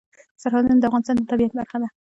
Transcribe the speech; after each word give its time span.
سرحدونه 0.41 0.77
د 0.79 0.83
افغانستان 0.89 1.15
د 1.17 1.21
طبیعت 1.31 1.51
برخه 1.59 1.77
ده. 1.81 1.89